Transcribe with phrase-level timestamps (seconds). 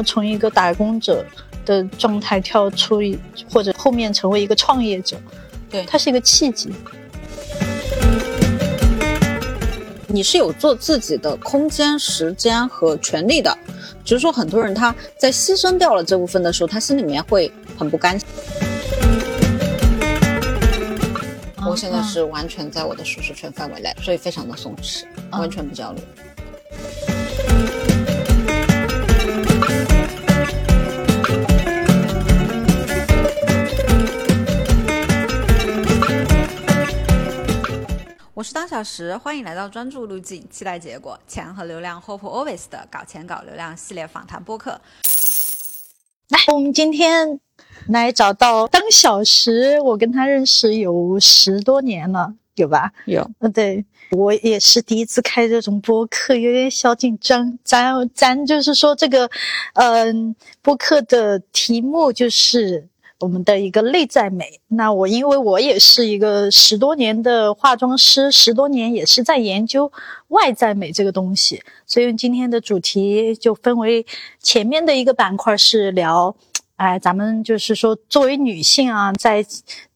[0.00, 1.22] 要从一个打工者
[1.66, 3.18] 的状态跳出一，
[3.52, 5.14] 或者后面成为一个创业者，
[5.68, 6.72] 对它是一个契机。
[10.06, 13.56] 你是有做自己的空间、时间和权利的，
[14.02, 18.26] 只是说很多人他在牺牲掉了这部分的时候，他心里面会很不甘心。
[21.68, 26.00] 我现在是完全在我的舒适圈范围内，所以非常的松弛，完全不焦虑。
[38.40, 44.80] 我是当小时，欢迎来到专注路径，期待结果，钱和流量 Hope Always 的搞钱搞流量系列访谈播客。
[46.28, 47.38] 来，我们今天
[47.88, 52.90] 来找到当小时，我跟他认识有十多年了，有吧？
[53.04, 57.58] 有，嗯，对我也是第一次开这种播客，有点小紧张。
[57.62, 59.30] 咱咱就是说这个，
[59.74, 62.88] 嗯、播客的题目就是
[63.20, 64.60] 我们的一个内在美。
[64.68, 69.92] 那我因为我也是一个十多年的化妆师，十多年也是在研究
[70.28, 74.04] 外在美这个东西，所以今天的主题就分为
[74.42, 76.34] 前面的一个板块是聊。
[76.76, 79.44] 哎，咱们就是说，作为女性啊，在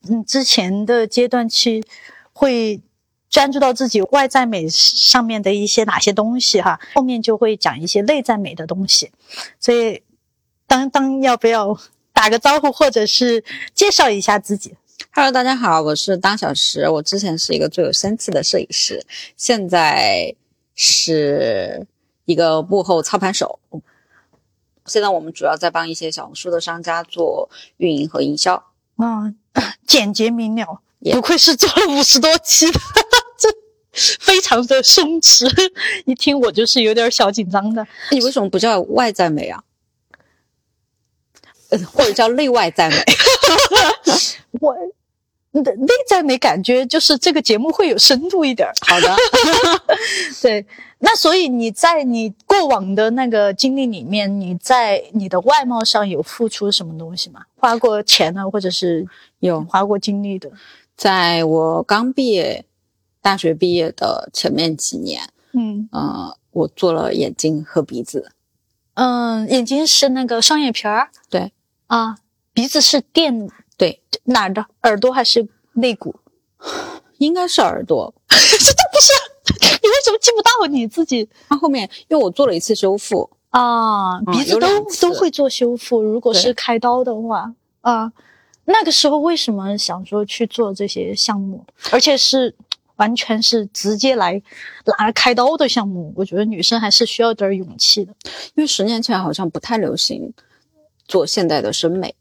[0.06, 1.82] 嗯之前的阶段去
[2.34, 2.78] 会
[3.30, 9.10] 专注到自己外在美上面的一些哪些东西哈，后面就会讲一些内在美的东西。
[9.58, 10.02] 所以，
[10.66, 11.74] 当当要不要
[12.14, 14.74] 打个招呼，或者是介绍一下自己
[15.12, 16.88] ？Hello，大家好，我是当小时。
[16.88, 19.04] 我之前是一个最有生气的摄影师，
[19.36, 20.34] 现在
[20.76, 21.86] 是
[22.24, 23.58] 一个幕后操盘手。
[24.86, 28.64] 现在我们主要在帮一些小红书的商家做运营和营销。
[28.96, 29.36] 嗯，
[29.84, 30.80] 简洁明了
[31.12, 32.80] 不愧是做了五十多期的，
[33.36, 33.48] 这
[34.20, 35.50] 非常的松弛。
[36.06, 37.84] 一听我就是有点小紧张的。
[38.12, 39.62] 你为什么不叫外在美啊？
[41.76, 42.96] 呃或者叫内外赞美？
[44.60, 44.74] 我
[45.52, 48.68] 你的内在美感觉就是这个节目会有深度一点。
[48.86, 49.16] 好的，
[50.42, 50.66] 对，
[50.98, 57.42] 那所以你在你过往的那个经历里面，你在你的外貌上有付出什么东西吗？
[57.56, 59.06] 花过钱呢，或者是
[59.38, 60.50] 有花过精力的？
[60.96, 62.64] 在我刚毕业，
[63.22, 68.32] 大学毕业的前面几年，嗯呃，我做了眼睛和鼻子。
[68.94, 71.52] 嗯，眼睛是那个双眼皮儿对
[71.94, 72.16] 啊，
[72.52, 74.66] 鼻子是垫对，哪儿的？
[74.82, 76.16] 耳朵还是肋骨？
[77.18, 78.12] 应该是耳朵。
[78.28, 79.12] 这都不是，
[79.80, 84.18] 你为什么记不到你自己他后面，因为我做了一次修复，啊？
[84.18, 84.68] 嗯鼻子都、
[85.00, 88.12] 都会做修复，如果是开刀的话啊，
[88.64, 92.52] 那个时候为什么想说去做这些项目，而且是
[92.96, 94.42] 完全是直接来
[94.98, 96.12] 拿来开刀的项目？
[96.16, 98.12] 我觉得女生还是需要点勇气的
[98.56, 100.32] 因为十年前好像不太流行
[101.06, 102.14] 做现代的审美，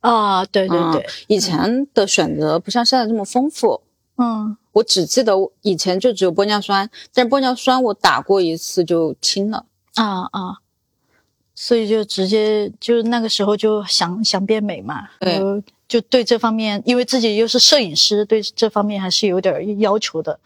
[0.00, 0.44] 啊。
[0.46, 3.82] 对对对，以前的选择不像现在这么丰富。
[4.16, 9.64] 嗯我只记得我以前就只有玻尿酸，但是玻尿酸我打过一次就清了。
[9.94, 10.58] 啊啊，
[11.54, 15.40] 所以就直接就那个时候就想想变美嘛，对
[15.88, 20.38] 就对这方面，因为自己又是摄影师，对这方面还是有点要求的。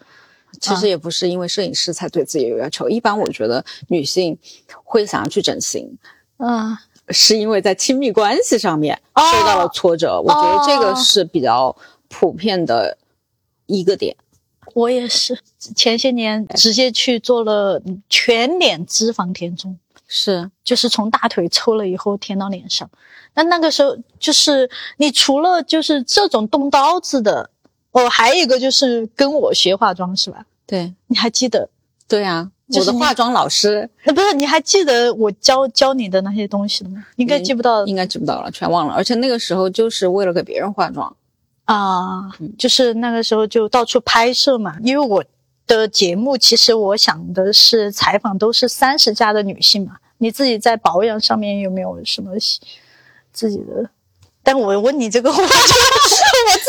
[0.59, 4.35] 其实也不是因为摄影师才对自己有要求，一般我觉得女性
[4.83, 5.97] 会想要去整形，
[6.37, 6.75] 嗯。
[7.09, 10.19] 是因为在亲密关系上面哦受到了挫折。
[10.21, 11.75] 我觉得这个哦是比较
[12.09, 12.97] 普遍的
[13.65, 14.15] 一个点。
[14.73, 19.77] 我也是，前些年直接去做了全脸脂肪填充，
[20.07, 22.89] 是，就是从大腿抽了以后填到脸上。
[23.35, 27.49] 那那个时候就是你除了就是这种动刀子的，
[27.91, 30.45] 哦，还有一个就是跟我学化妆是吧？
[30.65, 31.69] 对，你还记得？
[32.07, 37.05] 对啊，就是你我的化妆老师呃，不是，你还记得我教教你的那些东西了吗？
[37.17, 38.93] 应该记不到应该记不到了，全忘了。
[38.93, 41.15] 而且那个时候就是为了给别人化妆。
[41.65, 45.23] 啊，就是那个时候就到处拍摄嘛，因为我
[45.65, 52.31] 的节目其实我想的是采访都是三十加的女性嘛，你自己在保养上面有没有什么
[53.33, 53.89] 自己的？
[54.43, 55.47] 但我问你这个话， 我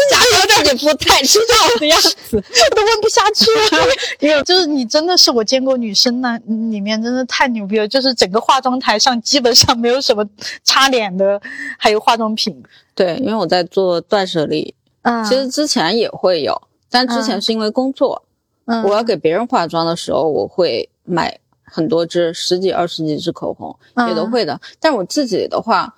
[0.08, 2.36] 自己有点也不太知道的样子。
[2.36, 3.82] 我都问不下去了，
[4.20, 10.26] 因为就是你真的是我见过女生那里面真的太牛逼了，就是整个化妆台上基本上没有什么
[10.62, 11.40] 擦脸的，
[11.78, 12.62] 还有化妆品，
[12.94, 16.60] 对，因为我在做断舍离，嗯，其实之前也会有，
[16.90, 18.22] 但之前是因为工作，
[18.66, 24.60] 嗯我要给别人化妆的时候，我会买很多支十几、二十几支口红，嗯也都会的。
[24.80, 25.94] 但我自己的话，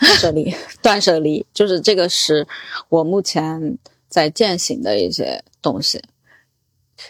[0.00, 2.46] 断舍离， 断舍离，就是这个是
[2.88, 3.78] 我目前
[4.08, 6.02] 在践行的一些东西。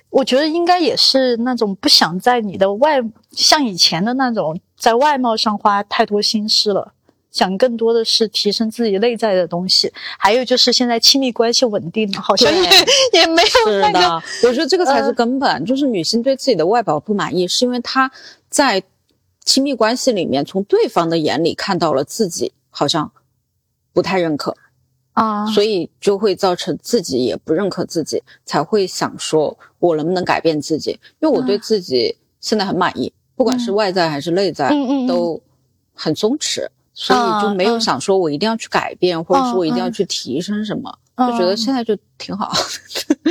[0.09, 3.01] 我觉得应该也是那种不想在你的外
[3.33, 6.93] 像以前的那种在外貌上花太多心思了，
[7.33, 9.93] 想更多的是提升自己内在的东西。
[10.17, 12.71] 还有就是现在亲密关系稳定了，好像也
[13.15, 14.01] 也没有那个。
[14.01, 15.65] 是的，我觉得这个才是根本。
[15.65, 18.09] 就是女性对自己的外表不满意，是因为她
[18.49, 18.81] 在
[19.51, 23.11] 亲密关系里面从对方的眼里看到了自己好像
[23.93, 24.57] 不太认可。
[25.13, 30.93] 啊，所以就会造成自己也不认可自己，才会想说我能不能改变自己？
[31.19, 35.43] 因为我对自己现在很满意，不管是外在还是内在，嗯都
[35.93, 36.65] 很松弛，
[36.95, 40.97] 所以就没有想说我一定要去改变，或者说我一定要去提升什么，
[41.29, 42.53] 就觉得现在就挺好。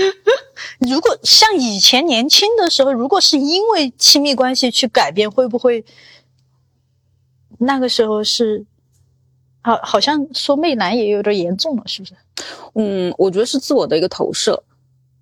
[0.80, 5.84] 如果像以前年轻的时候，如果是因为亲密关系去改变，会不会
[7.60, 8.66] 那个时候是？
[9.62, 12.16] 好，好像说媚男也有点严重了，是不是？
[12.76, 14.64] 嗯，我觉得是自我的一个投射。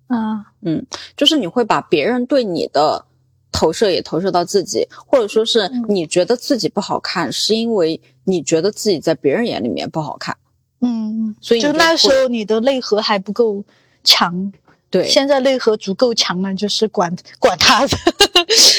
[0.06, 0.86] 啊，嗯，
[1.16, 3.04] 就是你会把别人对你的
[3.50, 10.36] 投射也投射到自己，或者说是你觉得自己不好看，是因为你觉得自己在别人眼里面不好看。
[10.80, 13.64] 嗯，所以就那时候你的内核还不够
[14.04, 14.52] 强。
[14.90, 17.96] 对，现在内核足够强了，就是管管他的。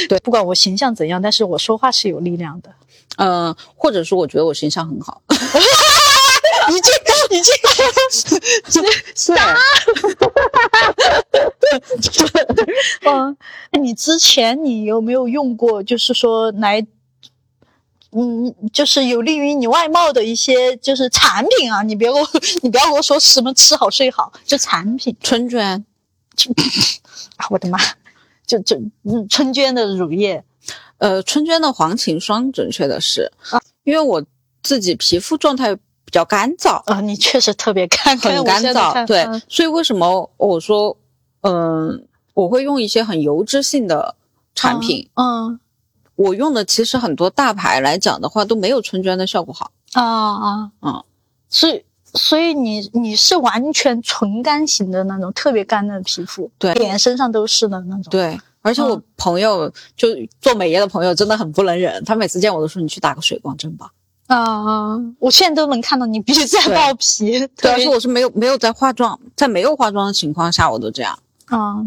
[0.08, 2.74] 对， 不管我形象怎样，但是我说话是有力量的。
[3.18, 5.22] 嗯，或者说我觉得我形象很好。
[6.70, 6.92] 已经
[7.38, 7.54] 已经
[9.14, 9.34] 是
[13.06, 13.38] 嗯，
[13.82, 16.86] 你之前你有没有用过，就是说来，
[18.12, 21.84] 嗯，就是有利于你外貌的一些就是产品啊？
[21.84, 22.28] 你别给我，
[22.64, 25.16] 你不要给我说什么吃好睡好，就产品。
[25.22, 25.86] 春娟，
[27.38, 27.78] 啊，我的妈，
[28.48, 30.44] 就就嗯，春娟的乳液，
[30.98, 34.24] 呃，春娟的黄芩霜，准确的是，啊因为我
[34.64, 40.98] 自己皮肤状态比较干燥，啊，你确实特别干，很干燥，对，所以为什么我说，
[41.42, 44.16] 嗯，我会用一些很油脂性的
[44.56, 45.60] 产品，嗯，
[46.20, 51.04] 我用的其实很多大牌来讲的话都没有春娟的效果好，啊啊，啊，
[51.48, 51.82] 所以
[52.14, 60.10] 所以你你是完全纯干型的那种，特别干的皮肤，对，脸身上都是的那种，对，而且我朋友就
[60.42, 63.90] 做美业的朋友真的很不能忍，他每次见我都说你去打个水光针吧。
[64.28, 67.48] 啊，我现在都能看到你鼻子在爆皮。
[67.56, 71.18] 对，而且我是没有没有在化妆，在没有化妆的情况下，我都这样。
[71.46, 71.78] 啊，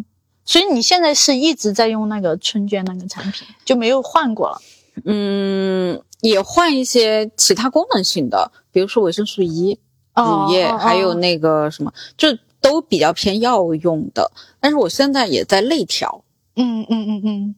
[0.44, 4.60] 所以你现在是一直在用那个春娟那个产品，就没有换过了。
[5.04, 9.78] 嗯，也换一些其他功能性的，比如说维生素 E
[10.14, 12.28] 乳液，还有那个什么，就
[12.60, 14.30] 都比较偏药用的。
[14.60, 16.24] 但是我现在也在内调。
[16.56, 17.54] 嗯嗯嗯嗯。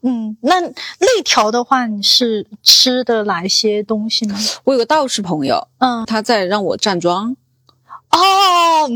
[0.00, 0.76] 嗯，那内
[1.24, 4.38] 调的话，你是吃的哪一些东西呢？
[4.62, 7.36] 我有个道士朋友，嗯，他在让我站桩。
[8.10, 8.88] 哦，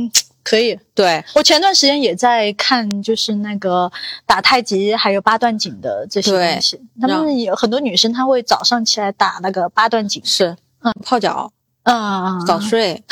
[0.43, 0.79] 可以。
[0.95, 3.91] 对我前段时间也在看，就是那个
[4.27, 6.81] 打太极还有八段锦的这些东西。
[7.01, 11.53] 他们有很多女生，她会早上起来打那个八段锦，是，嗯，泡脚，
[11.85, 13.03] 嗯，早睡。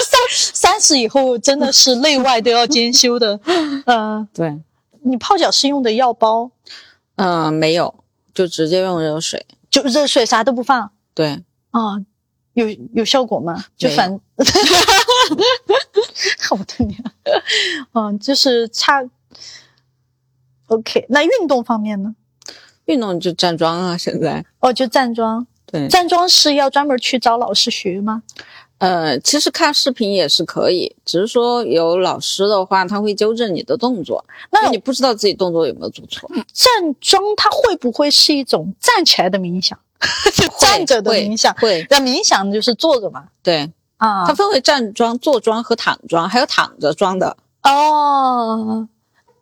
[0.00, 3.38] 三三十以后真的是内外都要兼修的，
[3.86, 4.58] 嗯， 对。
[5.02, 6.50] 你泡脚是用的药包？
[7.16, 7.94] 嗯，没有，
[8.34, 10.90] 就直接用热水，就热水啥都不放。
[11.14, 11.96] 对，啊，
[12.52, 13.64] 有有效果吗？
[13.76, 14.20] 就反，
[16.50, 16.98] 我的娘，
[17.92, 19.02] 嗯，就是差。
[20.66, 22.14] OK，那运动方面呢？
[22.86, 24.44] 运动就站桩啊，现在。
[24.60, 25.46] 哦，就站桩。
[25.66, 28.22] 对，站桩是要专门去找老师学吗？
[28.78, 34.24] 呃，其实看视频也是可以，只是说有老师的话，他会纠正你的动作。
[34.50, 36.30] 那你不知道自己动作有没有做错？
[36.52, 39.78] 站桩它会不会是一种站起来的冥想？
[40.60, 41.84] 站着的冥想会。
[41.90, 43.24] 那冥想就是坐着嘛？
[43.42, 47.36] 对啊，它分为站桩、坐桩和躺桩，还有躺着桩的。
[47.62, 48.88] 哦，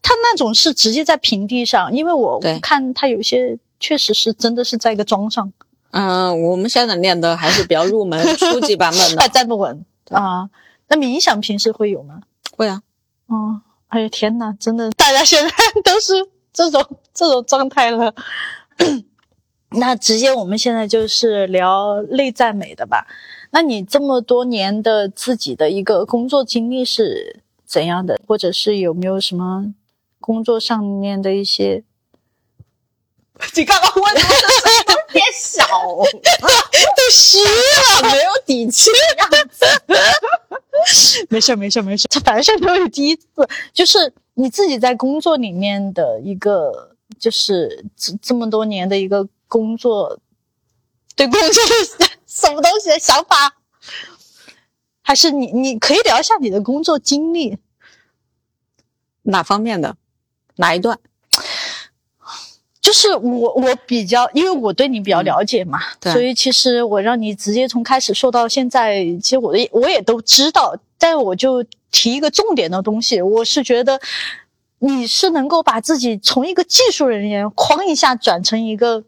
[0.03, 5.53] 它那种是直接在平地上，因为我看它有些确实是真的是在一个桩上。
[5.93, 10.49] 嗯，我们现在练的还是比较入门、初级版本的， 还站不稳啊。
[10.89, 12.21] 那冥想平时会有吗？
[12.57, 12.83] 会啊。
[13.27, 15.51] 哦，哎呀天呐，真的，大家现在
[15.85, 16.13] 都是
[16.53, 16.85] 这种
[17.15, 18.15] 这种状态了。
[19.71, 23.07] 那直接我们现在就是聊内在美的吧。
[23.57, 28.21] 那你这么多年的自己的一个工作经历是怎样的？
[28.27, 29.73] 或者是有没有什么
[30.21, 31.83] 工作上面的一些？
[33.57, 34.27] 你刚刚问的有
[35.11, 39.65] 点小，都虚了，没有底气的样子。
[41.31, 43.25] 没事没事没事，凡事都有第一次。
[43.73, 50.19] 就是你自己在工作里面的一个，就是这这么多年的一个工作，
[51.16, 51.49] 对工作
[51.99, 53.56] 的什么东西的想法，
[55.02, 57.58] 还是你你可以聊一下你的工作经历。
[59.23, 59.96] 哪方面的？
[60.56, 60.99] 哪一段？
[62.80, 74.00] 就是我我比较，因为我对你比较了解嘛，对所以其实我让你直接从开始说到现在，其实我也我也都知道，但我就提一个重点的东西，我是觉得
[74.78, 79.02] 你是能够把自己从一个技术人员哐一下转成一个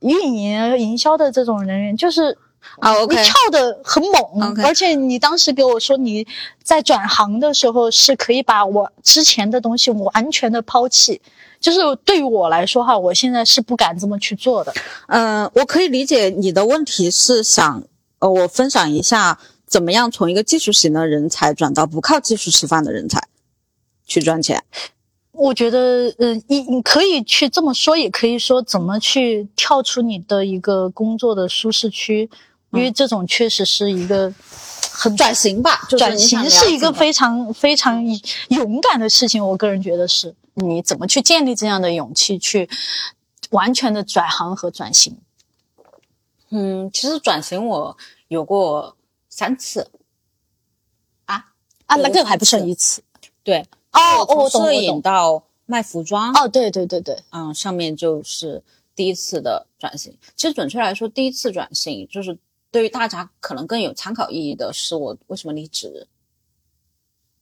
[0.00, 2.36] 运营营销的这种人员，就是
[2.78, 6.26] 啊你跳的很猛而且你当时给我说你
[6.62, 11.20] 在转行的时候是可以把我之前的东西完全的抛弃，
[11.60, 14.72] 就是对于我来说哈，我现在是不敢这么去做的。
[15.06, 17.82] 嗯，我可以理解你的问题是想，
[18.18, 23.26] 呃，我分享一下怎么样从一个技术型的人才转到不靠技术吃饭的人才
[24.06, 24.62] 去赚钱。
[25.38, 32.28] 我觉得，嗯，你你可以去这么说，也可以说怎么去跳出你的一个工作的舒适区，
[32.72, 34.34] 因为这种确实是一个
[34.90, 38.04] 很转型吧，就是转型是一个非常非常
[38.48, 40.34] 勇敢的事情，我个人觉得是。
[40.60, 42.68] 你怎么去建立这样的勇气，去
[43.50, 45.16] 完全的转行和转型？
[46.50, 48.96] 嗯，其实转型我有过
[49.28, 49.88] 三次。
[51.26, 51.52] 啊，
[51.86, 53.04] 啊，有那个还不算一次。
[53.44, 58.62] 对，哦我从摄影到卖服装，哦，对对对对，嗯，上面就是
[58.94, 60.16] 第一次的转型。
[60.36, 62.38] 其实准确来说，第一次转型就是
[62.70, 66.06] 对于大家可能更有参考意义的是我为什么离职，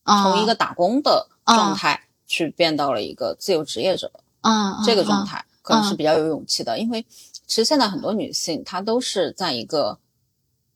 [0.02, 4.10] 啊从一个打工的啊状态去变到了一个自由职业者
[4.40, 6.78] 啊这个状，态，可能是比较有勇气的。
[6.78, 7.04] 因为
[7.46, 9.98] 其实现在很多女性她都是在一个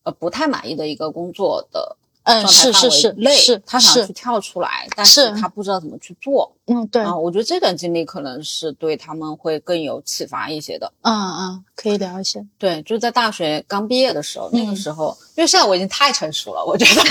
[0.02, 1.96] 呃不太满意的一个工作的
[2.30, 6.50] 嗯，是是是内，是他想去跳出来，但是他不知道怎么去做。
[6.66, 10.92] 嗯，对，啊，我觉得这段经历可能是对他们会更有启发一些的。
[11.02, 12.46] 嗯嗯，可以聊一些。
[12.58, 17.02] 对，就是在大学刚毕业的时候，那个嗯时候，因为现在我已经太成熟了，我觉得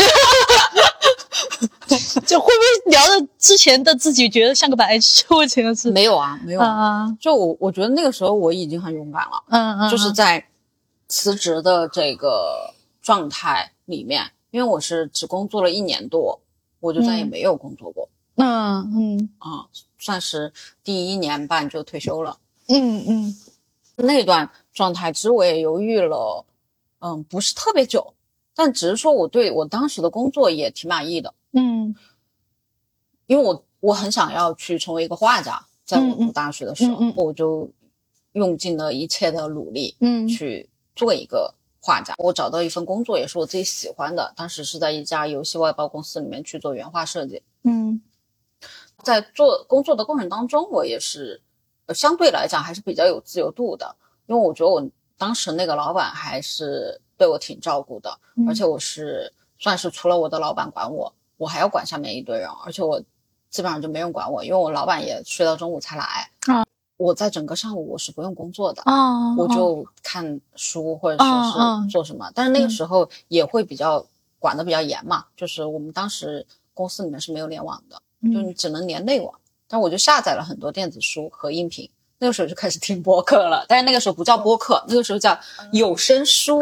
[2.25, 5.25] 就会不会聊的之前的自己觉得像个白痴？
[5.29, 5.91] 我觉得是。
[5.91, 6.67] 没有啊，没有啊。
[6.67, 10.45] 啊，就我我觉得那个时候我已经很勇敢了，嗯嗯，就是在
[11.07, 16.39] 辞职的这个状态里面，因为我是只工作了一年多，
[16.79, 17.27] 我就再也嗯。
[17.29, 19.29] 没有工作过那嗯。
[19.39, 20.51] 啊、算是
[20.83, 22.37] 第一年半就退休了。
[22.67, 23.35] 嗯嗯。
[23.95, 26.45] 那段状态，其实我也犹豫了，
[26.99, 28.13] 嗯，不是特别久，
[28.55, 31.95] 但只是说我对我当时的工作也挺满意的，嗯。
[33.27, 37.13] 因为我我很想要去成为一个画家，在我读大学的时候，嗯嗯。
[37.17, 37.69] 我就
[38.31, 40.27] 用尽了一切的努力嗯。
[40.27, 42.13] 去做一个画家。
[42.17, 47.41] 我找到一份工作，也是我自己喜欢的，当时是在一家游戏外包公司里面去做原画设计。
[47.63, 48.01] 嗯
[49.01, 51.41] 在做工作的过程当中，我也是，
[51.85, 53.95] 呃，相对来讲还是比较有自由度的，
[54.27, 54.85] 因为我觉得我
[55.17, 63.01] 当时那个老板还是对我挺照顾的，嗯而且我是算是除了我的老板管我，我还要管下面一堆人，而且我
[63.49, 66.38] 基本上就没人管我，因为我老板也睡到中午才来啊，
[66.99, 68.81] 我在整个上午我是不用工作的。
[68.83, 74.05] 啊，我就看书或者说是做什么，但是那个嗯时候也会比较
[74.37, 77.95] 管的比较严嘛，就是我们当时公司里面是没有联网的，
[78.31, 79.33] 就嗯你只能连内网。
[79.69, 83.65] 但我就下载了很多电子书和音频，那个时候就开始听播客了。
[83.69, 85.39] 但是那个时候不叫播客，那个时候叫
[85.71, 86.59] 有声书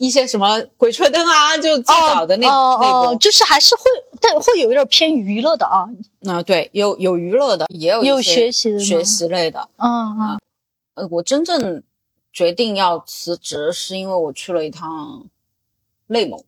[0.00, 3.82] 一些什么《鬼吹灯》啊，就最早的那哦那哦，就是还是会，
[4.18, 5.86] 但会有一点偏娱乐的啊。
[6.26, 9.68] 啊，对，有有娱乐的，也有一有些学习的学习类的。
[9.76, 10.38] 嗯嗯
[10.94, 11.82] 呃，我真正
[12.32, 15.26] 决定要辞职，是因为我去了一趟
[16.06, 16.42] 内蒙，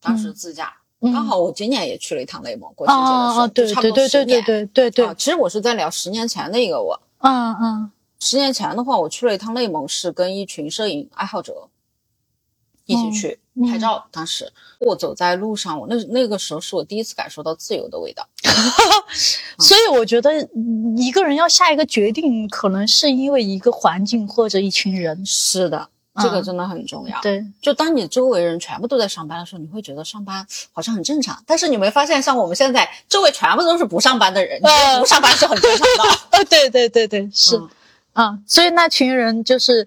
[0.00, 4.44] 当时嗯自驾，嗯，刚好我今年也去了一趟内蒙过春节的时候，就差对对对对不多十年。
[4.44, 7.00] 对对对啊，，其实我是在聊十年前的一个我。
[7.18, 11.68] 嗯嗯十年前的话，我去了一趟内蒙，是跟一群摄影爱好者
[12.88, 14.04] 一起去嗯拍照。
[14.10, 18.26] 当时我走在路上，我那那个时候是我第一次感受到自由的味道。
[19.58, 25.24] 所以我觉得嗯一个人要下一个决定，可能是因为一个环境或者一群人。
[25.24, 25.88] 是的，
[26.22, 27.20] 这个嗯真的很重要。
[27.20, 31.42] 对，就当你周围人全部都在上班的时候，你会觉得上班好像很正常。
[31.46, 36.12] 但是你没发现，像我们现在周围全部都是不上班的人，你觉得不上班是很正常的。
[36.38, 37.68] 哦，对对对对，是嗯
[38.12, 39.86] 啊，所以那群人就是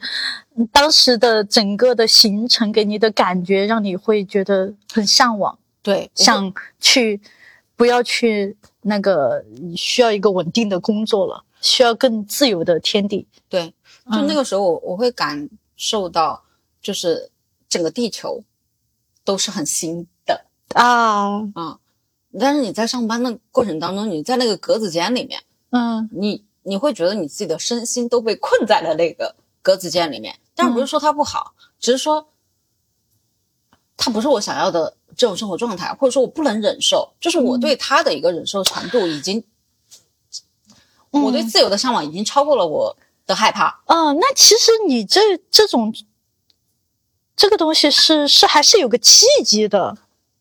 [0.50, 7.21] 嗯当时的整个的行程给你的感觉，让你会觉得很向往，对，想去，
[7.75, 9.43] 不要去那个
[9.75, 13.27] 需要一个稳定的工作了，需要更自由的天地。
[13.47, 13.67] 对，
[14.05, 16.43] 就嗯那个时候我我会感受到，
[16.81, 17.29] 就是
[17.69, 18.43] 整个地球
[19.23, 21.79] 都是很新的啊，啊。
[22.39, 25.41] 但是你在上班的过程当中，你在那个格子间里面，
[25.71, 30.35] 嗯你你会觉得你自己的身心都被困在了那个格子间里面。
[30.61, 32.27] 但是不是说它不好，只是说
[33.97, 39.43] 它不是我想要的这种生活状态，或者说我不能忍受，就是我对他的一个忍受程度已经，
[41.11, 43.81] 嗯我对自由的向往已经超过了我的害怕。
[43.87, 45.91] 嗯、那其实你这这种
[47.35, 49.97] 这个东西是是还是有个契机的，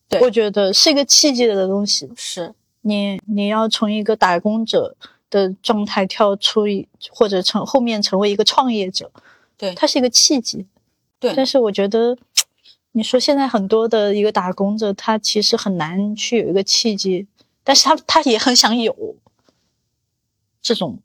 [0.07, 2.11] 对我觉得是一个契机的东西。
[2.15, 4.95] 是，你你要从一个打工者
[5.29, 9.11] 的状态跳出一，或者成后面成为一个创业者，
[9.61, 10.65] 对它是一个契机。
[11.19, 12.17] 对但是我觉得，
[12.93, 17.27] 你说现在很多的一个打工者，他其实很难去有一个契机，
[17.63, 19.15] 但是他他也很想有
[20.63, 20.97] 这种，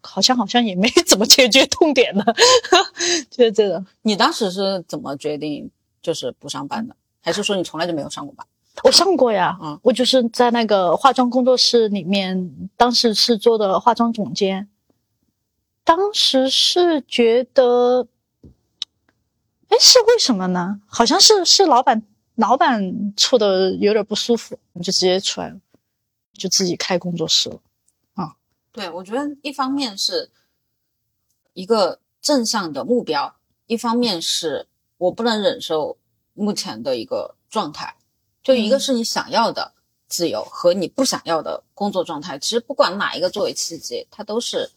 [0.00, 2.24] 好像好像也没 怎么解决痛点的，
[3.28, 3.84] 就是这个。
[4.02, 5.68] 你当时是怎么决定
[6.00, 6.94] 就是不上班的？
[7.20, 8.46] 还是说你从来就没有上过班？
[8.84, 14.68] 我上过呀，嗯我就是在那个化妆工作室里面，当时是做的化妆总监。
[15.86, 18.08] 当时是觉得，
[19.68, 20.80] 哎，是为什么呢？
[20.88, 22.02] 好像是是老板
[22.34, 25.60] 老板处的有点不舒服，我就直接出来了，
[26.32, 27.60] 就自己开工作室了。
[28.14, 28.34] 啊
[28.72, 30.32] 对，我觉得一方面是
[31.52, 34.66] 一个正向的目标，一方面是
[34.98, 35.96] 我不能忍受
[36.34, 37.94] 目前的一个状态。
[38.42, 39.72] 就一个嗯是你想要的
[40.08, 44.68] 自由和你不想要的工作状态，其实不管哪一个作为契机，它都是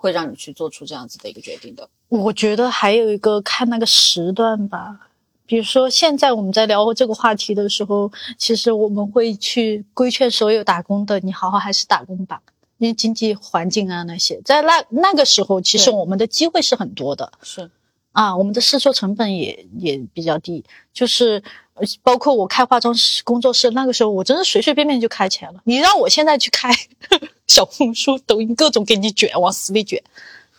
[0.00, 1.86] 会让你去做出这样子的一个决定的。
[2.08, 4.98] 我觉得还有一个看那个时段吧，
[5.44, 12.40] 比如说现在我们在聊这个话题的时候，其实我们会去规劝所有打工的，你好好还是打工吧，
[12.78, 17.70] 因为经济环境啊那些，在那那个时候，其实我们的机会是很多的是，
[18.12, 20.64] 啊，我们的试错成本也也比较低，
[20.94, 21.42] 就是
[21.74, 25.60] 呃包括我开化妆室工作室，那个时候我真的随随便便就开起来了。
[25.64, 26.72] 你让我现在去开
[27.50, 30.00] 小红书、抖音，各种给你卷，往死里卷，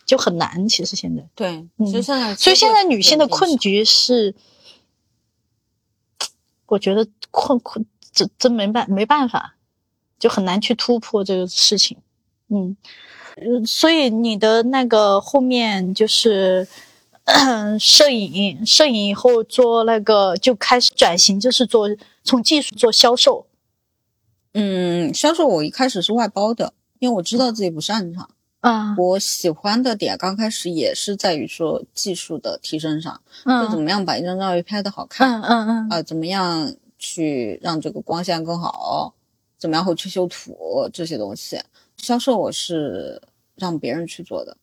[0.04, 0.68] 就很难。
[0.68, 1.26] 其实现在。
[1.34, 4.34] 对，嗯其实现在，所以现在女性的困，局是，
[6.68, 9.56] 我觉得困困真真没办没办法，
[10.18, 11.96] 就很难去突破这个事情。
[12.48, 12.76] 嗯，
[13.36, 16.68] 呃所以你的那个后面就是。
[17.78, 21.88] 摄影，摄影以后做那个就开始转型，就是做
[22.24, 23.46] 从技术做销售。
[24.54, 28.30] 嗯，销售我一开始是外包的，因为我知道自己不擅长。
[28.60, 39.14] 啊，我喜欢的点刚开始也是在于说技术的提升上，就怎嗯么样把一张照片拍得好看嗯嗯嗯啊、怎么样去让这个光线更好，
[39.58, 41.60] 怎么样会去修图这些东西。
[41.96, 43.20] 销售我是
[43.56, 44.56] 让别人去做的，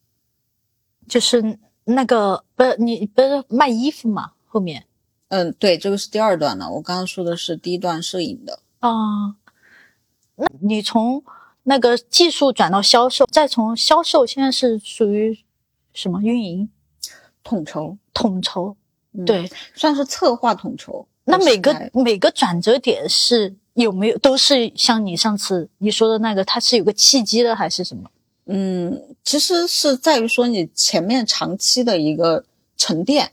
[1.10, 4.32] 就是那个不是你不是卖衣服嘛？
[4.48, 4.86] 后面
[5.28, 6.72] 嗯，对，这个是第二段了。
[6.72, 9.36] 我刚刚说的是第一段摄影的，啊，
[10.38, 11.22] 那你从
[11.70, 15.38] 那个技术转到销售，再从销售，现在是属于
[15.94, 16.68] 什么运营
[17.44, 18.76] 统筹，统筹？
[19.14, 21.08] 嗯对，算是策划统筹。
[21.26, 28.10] 那每个每个转折点是有没有都是像你上次你说的那个，它是有个契机的还是什么？
[28.46, 32.44] 嗯，其实是在于说你前面长期的一个
[32.78, 33.32] 沉淀，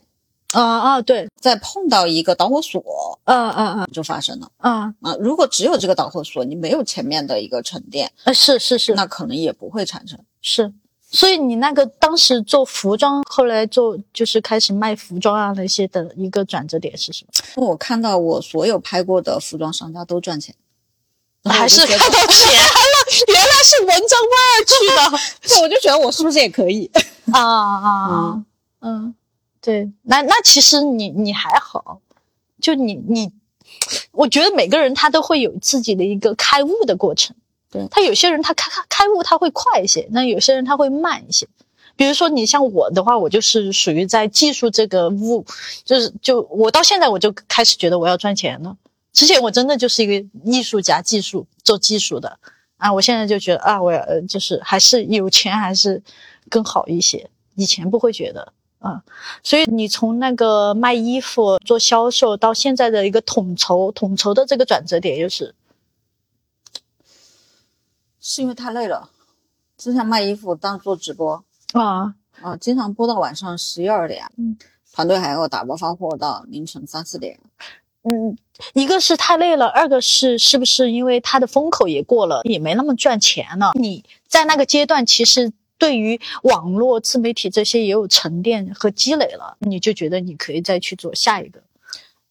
[0.53, 2.81] 啊啊，对，再碰到一个导火索
[3.25, 5.15] 啊啊啊就发生了啊，啊。
[5.19, 10.17] 如果只有这个导火索，你没有前面的一个沉淀，呃，是是是那可能也不会产生。
[10.41, 10.73] 是。
[11.09, 17.65] 所以你那个当时做服装，后来做就是开始卖服装啊那些的一个转折点是什么？
[17.65, 20.53] 我看到我所有拍过的服装商家都赚钱，
[21.45, 22.67] 还是看到钱了，
[23.27, 25.17] 原来是文章味儿去的。
[25.47, 26.91] 对，我就觉得我是不是也可以？
[27.31, 28.43] 啊啊啊，
[28.81, 29.15] 嗯，
[29.67, 31.99] 对，那那其实你你还好，
[32.61, 33.33] 就你你，
[34.13, 37.35] 我觉得每个人他都会有自己的一个开悟的过程。
[37.69, 41.45] 对他有些人他开开开悟他会快一些，那有些人他会慢一些。
[41.97, 45.45] 比如说你像我的话，我就是属于在技术这个悟，
[45.83, 48.77] 就是就我到现在我就开始觉得我要赚钱了。
[49.11, 52.39] 之前我真的就是一个艺术家，技术做技术的
[52.77, 56.01] 啊，我现在就觉得啊，我要呃就是还是有钱还是
[56.49, 58.53] 更好一些，以前不会觉得
[58.87, 59.03] 啊。
[59.43, 65.53] 所以你从那个卖衣服做销售到现在的一个统筹，统筹的这个转折点就是
[68.19, 69.09] 是因为太累了。
[69.77, 74.57] 之前卖衣服当做直播啊，啊，经常播到晚上十一二点，嗯，
[74.91, 77.39] 团队还要打包发货到凌晨三四点。
[78.03, 78.37] 嗯，
[78.73, 83.71] 一个是太累了，二个是是不是因为它的风口也过了，也没那么赚钱了？
[83.75, 91.59] 你在那个阶段，其实对于网络自媒体这些也有沉淀和积累了，你就觉得你可以再去做下一个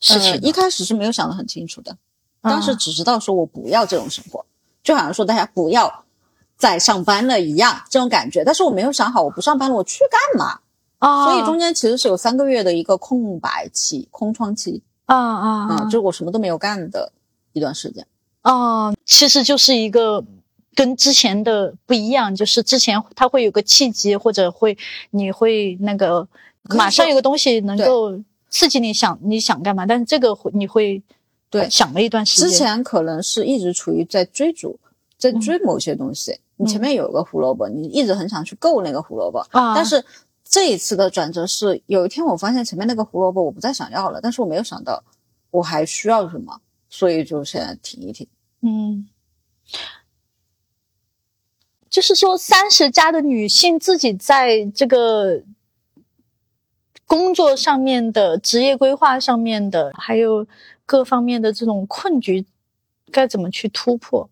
[0.00, 1.96] 事情一开始是没有想得很清楚的，
[2.40, 4.44] 啊当时只知道说我不要这种生活，
[4.82, 6.04] 就好像说大家不要
[6.56, 8.44] 再上班了一样这种感觉。
[8.44, 10.60] 但是我没有想好我不上班了我去干嘛，
[10.98, 14.82] 啊，所以中间其实是有三个月的一个空白期、空窗期。
[15.06, 17.12] 啊啊啊，就是我什么都没有干的
[17.52, 18.04] 一段时间。
[18.42, 20.20] 哦，其实就是一个
[20.76, 24.78] 跟之前的不一样，就是之前它会有个契机，或者会
[25.10, 26.28] 你会那个
[26.64, 28.16] 马上有个东西能够
[28.50, 31.02] 刺激你想你想干嘛，但是这个会你会
[31.50, 32.50] 对想了一段时间。
[32.50, 34.78] 之前可能是一直处于在追逐，
[35.18, 36.38] 在追某些东西。
[36.58, 40.02] 你前面有个胡萝卜，你一直很想去够那个胡萝卜，啊但是
[40.42, 45.02] 这一次的转折是，有一天我发现前面那个胡萝卜我不再想要了，但是我没有想到
[45.50, 46.58] 我还需要什么，
[46.88, 48.26] 所以就现在停一停。
[48.62, 49.06] 嗯，
[51.96, 55.42] 就是说，三十加的女性自己在这个
[57.06, 60.46] 工作上面的、职业规划上面的，还有
[60.84, 62.44] 各方面的这种困局，
[63.10, 64.28] 该怎么去突破？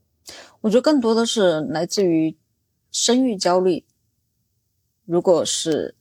[0.60, 2.36] 我觉得更多的是来自于
[2.92, 3.82] 生育焦虑。
[5.06, 5.94] 如果是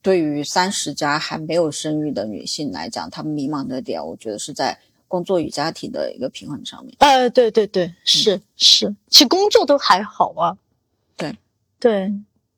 [0.00, 6.94] 对于三十加还没有生育的女性来讲，她们迷茫的点，我觉得是在工作与家庭的一个平衡上面。
[6.98, 10.56] 呃，对对对，是、是，其实工作都还好啊。
[11.16, 11.36] 对
[11.78, 12.12] 对，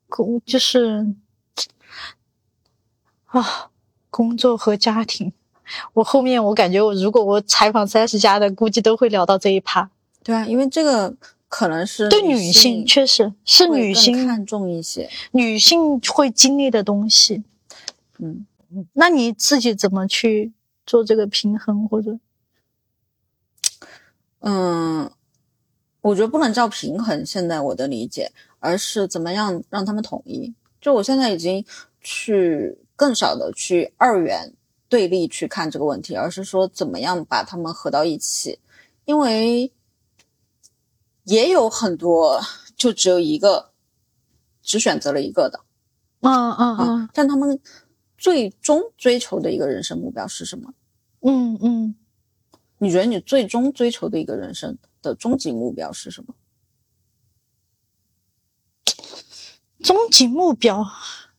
[0.07, 1.07] 工就是
[3.25, 3.69] 啊，
[4.09, 5.31] 工作和家庭。
[5.93, 9.89] 我后面我感觉我如果我采访三十家的，估计都会聊到这一趴。
[10.23, 11.15] 对啊，因为这个
[11.47, 15.07] 可能是对女性确实是女性看重一些。
[15.31, 17.43] 女性会经历的东西。
[18.17, 18.45] 嗯，
[18.93, 20.51] 那你自己怎么去
[20.85, 22.17] 做这个平衡，或者
[24.39, 25.11] 嗯，
[26.01, 30.53] 我觉得不能叫平衡，现在我的理解，而是怎么样让他们统一。
[30.79, 31.65] 就我现在已经
[32.01, 34.53] 去更少的去二元
[34.87, 38.59] 对立去看这个问题，而是说怎么样把他们合到一起，
[39.05, 39.71] 因为
[41.25, 42.41] 也有很多
[42.77, 43.71] 就只有一个，
[44.61, 45.59] 只选择了一个的
[46.21, 47.59] 嗯嗯嗯，但他们
[48.17, 50.73] 最终追求的一个人生目标是什么？
[51.21, 51.95] 嗯嗯
[52.79, 56.33] 你觉得你最终追求的一个人生的终极目标是什么？
[59.83, 60.85] 终极目标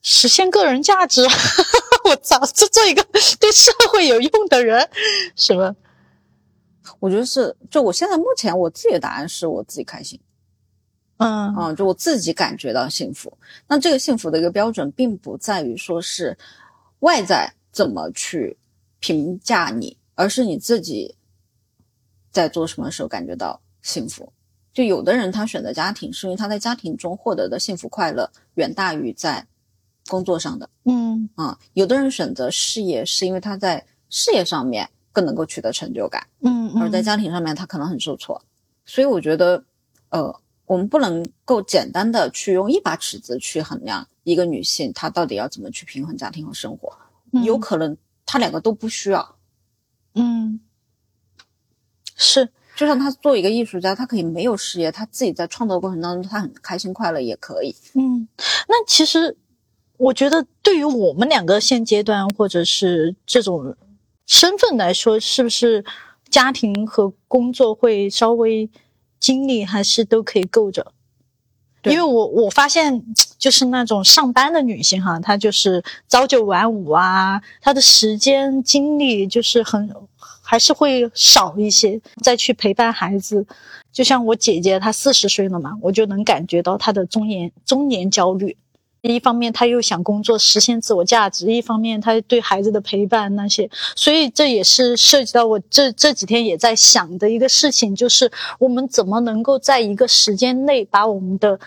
[0.00, 1.22] 实现个人价值。
[2.05, 3.03] 我操，这做一个
[3.38, 4.88] 对社会有用的人，
[5.37, 5.74] 什么？
[6.98, 10.18] 我觉得是，就我现在目前我自己的答案是我自己开心
[11.18, 13.37] 嗯啊、就我自己感觉到幸福。
[13.68, 16.37] 那这个幸福的一个标准，并不在于说是
[17.00, 18.57] 外在怎么去
[19.00, 21.14] 评价你，而是你自己
[22.31, 24.33] 在做什么时候感觉到幸福。
[24.73, 29.47] 就有的人他选择家庭，是因为他在家庭中获得的幸福快乐远大于在
[30.09, 30.71] 工作上的。
[30.85, 36.25] 嗯啊、有的人选择事业，是因为他在事业上面更能够取得成就感。
[36.40, 38.40] 嗯，而在家庭上面他可能很受挫，
[38.87, 39.64] 所以我觉得，
[40.11, 46.97] 呃，我们不能够简单的去用一把尺子去衡量一个女性她到底要怎么去平衡家庭和生活，
[47.33, 49.37] 嗯有可能她两个都不需要。
[50.14, 50.61] 嗯
[52.20, 57.74] 是就像他做一个艺术家，他可以没有事业，他自己在创作过程当中他很开心快乐也可以。
[57.94, 58.28] 嗯，
[58.68, 59.37] 那其实
[59.96, 63.74] 我觉得对于我们两个现阶段或者是这种
[64.26, 65.85] 身份来说，是不是
[66.28, 68.70] 家庭和工作会稍微
[69.18, 70.92] 精力还是都可以够着？
[71.83, 73.02] 对因为我我发现
[73.38, 79.90] 就是那种上班的女性哈，她就是朝九晚五啊，她的时间精力就是很
[80.51, 83.47] 还是会少一些，再去陪伴孩子。
[83.93, 88.57] 就像我姐姐，她四十岁了嘛，我就能感觉到她的中年中年焦虑。
[89.03, 101.61] 一方面，她又想工作实现自我价值；一方面，她对孩子的陪伴那些，所以这也是涉及到我这这几天也在想的一个事情，就是我们怎么能够在一个时间内把我们的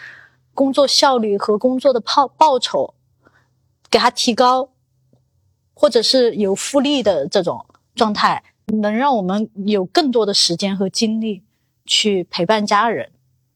[0.53, 2.93] 工作效率和工作的报报酬
[3.89, 4.67] 给它提高，
[5.73, 7.65] 或者是有复利的这种
[7.95, 11.41] 状态，能让我们有更多的时间和精力
[11.85, 13.09] 去陪伴家人。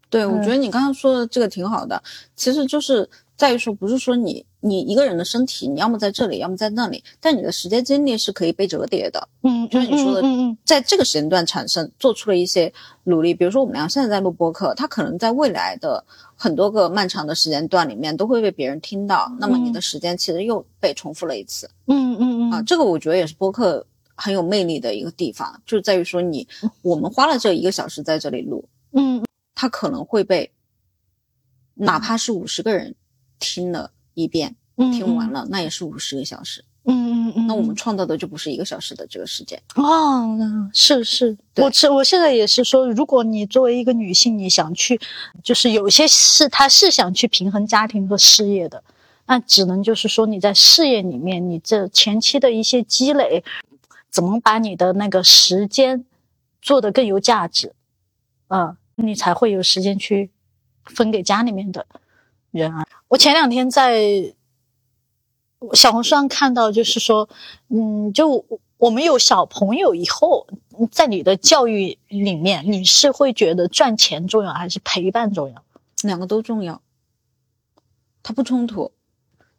[0.09, 2.01] 对，我嗯觉得你刚刚说的这个挺好的，
[2.35, 9.27] 其实就是在于说，不是说你你一个人的身体，你要么在这里，要么在那里，但你的时间精力是可以被折叠的。
[9.43, 12.71] 嗯，就是你说的嗯嗯在这个时间段产生做出了一些
[13.03, 16.01] 努力，比如说我们俩现在在录播客，它可能在未来的
[16.37, 23.85] 很多个漫长的时间段里面都会被别人听到，那么你的时间其实又被重复了一次、嗯嗯嗯啊，这个我觉得也是播客
[24.17, 26.45] 很有魅力的一个地方，就在于说你
[26.81, 29.23] 我们花了这一个小时在这里录，嗯
[29.55, 30.51] 它可能会被
[31.75, 32.95] 哪怕是五十个人
[33.39, 39.61] 听了一遍，嗯，听完了，那也是五十个小时，嗯嗯嗯，那我们创造的就不是一个小时的这个时间。
[39.75, 40.37] 哦，
[40.73, 44.99] 是是，我是我现在也是说，如果你作为一个女性，你想去，
[45.43, 48.83] 就是有些事她是想去平衡家庭和事业的，
[49.25, 53.43] 那只能就是说你在事业里面，你这前期的一些积累，
[54.09, 56.05] 怎么把你的那个时间
[56.61, 57.73] 做得更有价值，
[58.47, 60.31] 啊、你才会有时间去
[60.85, 61.85] 分给家里面的
[62.51, 62.85] 人啊。
[63.09, 64.33] 我前两天在
[65.73, 67.29] 小红书上看到，就是说，
[67.69, 68.45] 嗯，就
[68.77, 70.47] 我们有小朋友以后，
[70.91, 75.63] 在你的教育里面，你是会觉得赚钱重要还是陪伴重要？
[76.03, 76.81] 两个都重要，
[78.21, 78.91] 它不冲突。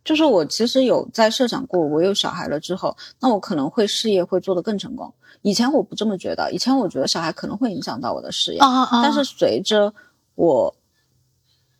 [0.08, 5.12] 就是我其实有在设想过，我有小孩了之后，那我可能会事业会做得更成功。
[5.42, 9.92] 以前我不这么觉得，以前我觉得小孩可能会影响到我的事业，啊啊但是随着
[10.34, 10.74] 我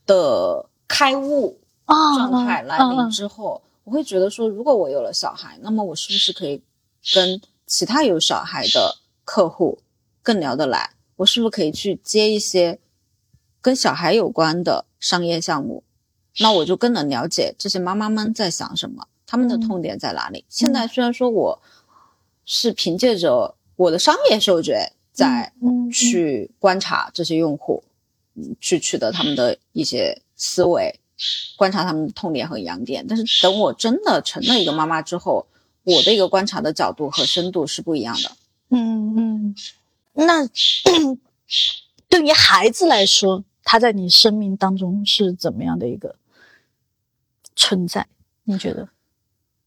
[0.05, 6.63] 的开悟啊状态来临之后，我会觉得说，如果我有了小孩，那么我是不是可以
[7.15, 9.79] 跟其他有小孩的客户
[10.23, 10.91] 更聊得来？
[11.17, 12.79] 我是不是可以去接一些
[13.63, 15.83] 跟小孩有关的商业项目？
[16.41, 20.45] 那我就更能了解这些妈妈们在想什么，他们的嗯痛点在哪里。
[20.49, 21.61] 现在虽然说我
[22.45, 25.53] 是凭借着我的商业嗅觉在
[25.93, 27.83] 去观察这些用户，
[28.35, 30.99] 嗯，去取得他们的一些思维，
[31.57, 33.05] 观察他们的痛点和痒点。
[33.09, 35.47] 但是等我真的成了一个妈妈之后，
[35.85, 38.31] 我的一个观察的角度和深度是不一样的。
[38.71, 39.55] 嗯嗯，
[40.15, 40.47] 那
[42.09, 46.15] 对于孩子来说，他在你生命当中是怎么样的一个
[47.59, 48.07] 存在？
[48.45, 48.89] 你觉得？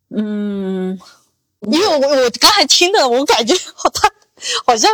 [0.10, 0.99] 嗯，
[1.60, 3.54] 因为我我刚才听的，我感觉
[3.93, 4.12] 他
[4.65, 4.89] 好像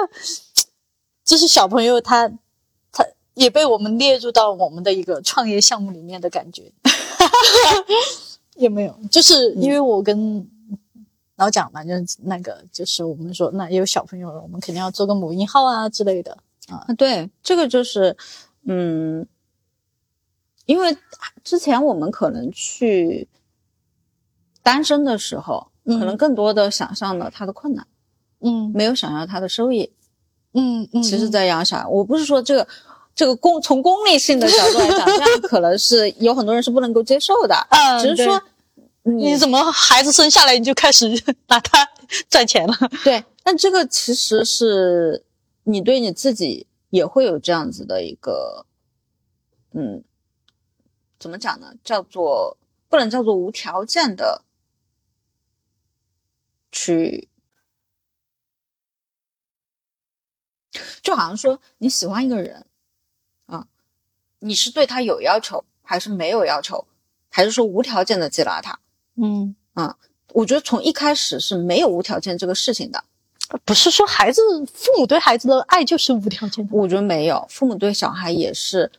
[1.24, 2.28] 就是小朋友他，
[2.92, 6.72] 他也被我们列入到我们的一个创业项目里面的感觉，
[8.58, 9.00] 有没有？
[9.10, 10.46] 就是因为我跟
[11.38, 16.38] 老蒋嘛，就是那个，就是我们说，那也有小朋友了，我们肯定要做个母婴号啊之类的。
[16.68, 18.18] 啊，对，这个就是，
[18.66, 19.26] 嗯，
[20.68, 20.96] 因为
[21.44, 23.28] 之前我们可能去
[24.62, 27.88] 单身的时候，嗯可能更多的想象了他的困难，
[28.42, 29.92] 嗯没有想象他的收益。
[30.54, 32.68] 嗯嗯，其实，在养小孩，我不是说这个
[33.16, 37.56] 这个功从功利性的角度来讲，这样可能是有很多人是不能够接受的。
[37.70, 38.42] 嗯只是说
[39.04, 41.08] 你你怎么孩子生下来你就开始
[41.48, 41.88] 拿他
[42.30, 42.74] 赚钱了？
[43.04, 45.24] 对，但这个其实是
[45.64, 48.66] 你对你自己也会有这样子的一个，
[49.74, 50.04] 嗯，
[51.20, 51.74] 怎么讲呢？
[51.84, 52.58] 叫做
[52.90, 54.44] 不能叫做无条件的
[56.72, 57.28] 去，
[61.02, 62.66] 就好像说你喜欢一个人
[63.48, 63.68] 啊，
[64.40, 66.86] 你是对他有要求，还是没有要求，
[67.30, 68.80] 还是说无条件的接纳他？
[69.16, 69.98] 嗯啊，
[70.34, 73.04] 我觉得从一开始是没有无条件这个事情的。
[73.64, 76.76] 不是说孩子父母对孩子的爱就是无条件的。
[76.76, 78.92] 我觉得没有，父母对小孩也是，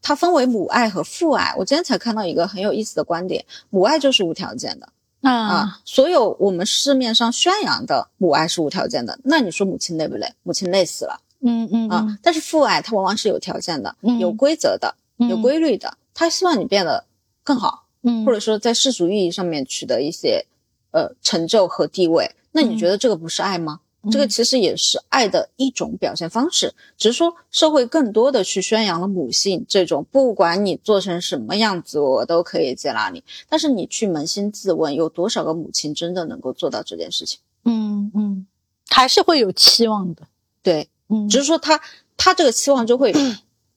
[0.00, 1.54] 它分为母爱和父爱。
[1.56, 4.88] 我今天才看到一个很有意思的观点，母爱就是无条件的
[5.22, 5.80] 啊，啊。
[5.84, 10.32] 所有我们市面上宣扬的母爱是无条件的，那你说母亲累不累？
[10.42, 12.18] 母亲累死了嗯嗯啊。
[12.22, 17.04] 但是父爱它往往是有条件的，嗯有规则的，有嗯规律的，他希望你变得
[17.44, 20.46] 更好，嗯，或者说在世俗意义上面取得一些
[20.92, 22.30] 呃成就和地位。
[22.52, 23.80] 那你觉得这个不是爱吗？
[24.10, 33.22] 这个其实也是爱的一种表现方式，只是说社会更多的去宣扬了母性这种，不管你做成什么样子，我都可以接纳你。
[33.48, 37.40] 但是你去扪心自问，有多少个母亲真的能够做到这件事情？
[37.64, 38.46] 嗯嗯，
[38.88, 40.22] 还是会有期望的。
[40.62, 41.80] 对，嗯，只是说他
[42.16, 43.12] 他这个期望就会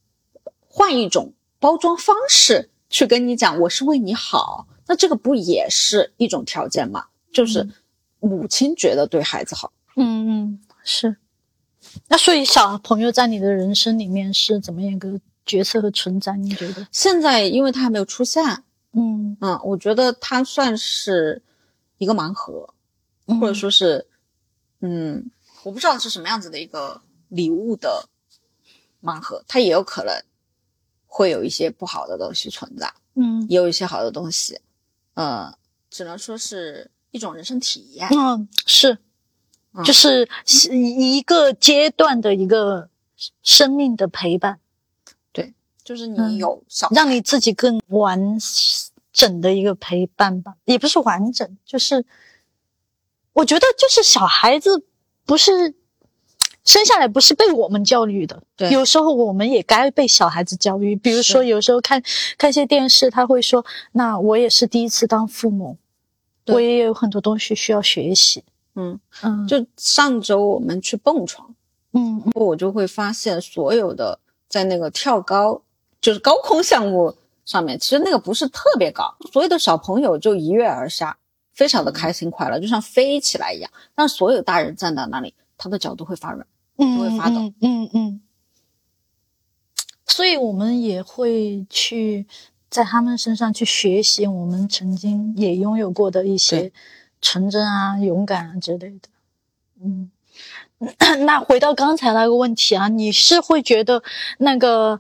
[0.69, 7.05] 换一种包装方式去跟你讲，我是为你好，那这个不也是一种条件吗？
[7.34, 7.67] 就是
[8.19, 9.71] 母亲觉得对孩子好。
[9.95, 11.17] 嗯嗯是。
[12.08, 16.38] 那所以小朋友在你的人生里面是怎么样一个角色和存在？
[16.38, 16.88] 你觉得？
[16.91, 18.43] 现在因为他还没有出现，
[18.93, 21.41] 嗯嗯，我觉得他算是
[21.97, 22.73] 一个盲盒，
[23.39, 24.08] 或者说是，
[24.80, 25.30] 嗯，
[25.63, 28.08] 我不知道是什么样子的一个礼物的
[29.01, 30.13] 盲盒，它也有可能
[31.08, 34.62] 会有一些不好的东西存在，嗯也有一些好的东西，
[35.15, 35.54] 呃，
[35.89, 38.08] 只能说是一种人生体验。
[38.10, 38.97] 嗯是，
[39.73, 42.89] 嗯就是是一个阶段的一个
[43.41, 44.60] 生命的陪伴，
[45.31, 45.53] 对
[45.84, 48.38] 就是嗯你有小让你自己更完
[49.13, 52.05] 整的一个陪伴吧，也不是完整，就是
[53.34, 54.84] 我觉得就是小孩子
[55.25, 55.73] 不是
[56.63, 60.95] 生下来不是被我们教育的，对有时候我们也该被小孩子教育。
[60.95, 62.03] 比如说，有时候看
[62.38, 65.77] 看一些电视，他会说：“那我也是第一次当父母，
[66.45, 68.43] 对我也有很多东西需要学习。
[68.75, 71.53] 嗯，”嗯，就上周我们去蹦床，
[71.93, 75.62] 嗯嗯我就会发现所有的在那个跳高，
[75.99, 81.17] 就是高空项目上面，其实那个不是特别高，所有的小朋友就一跃而下，
[81.53, 83.69] 非常的开心快乐，就像飞起来一样。
[83.93, 86.45] 但所有大人站在那里，他的脚都会发软。
[86.77, 88.21] 嗯会发抖嗯嗯嗯。
[90.07, 92.25] 所以我们也会去
[92.69, 96.73] 在他们身上去学习我们曾经也拥有过的一些对
[97.21, 99.10] 纯真啊、勇敢啊之类的。
[99.84, 100.12] 嗯，
[101.25, 104.03] 那回到刚才那个问题啊，你是会觉得
[104.39, 104.99] 那个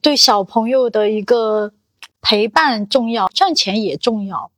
[0.00, 1.72] 对小朋友的一个
[2.20, 4.50] 陪伴重要，赚钱也重要？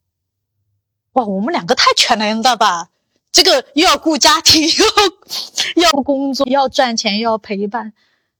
[1.14, 2.90] 哇，我们两个太全能了吧！
[3.30, 4.62] 这个又要顾家庭，
[5.76, 7.92] 又要要工作，要赚钱，又要陪伴，